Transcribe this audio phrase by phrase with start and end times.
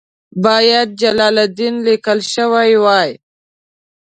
[0.43, 3.11] باید جلال الدین لیکل شوی وای.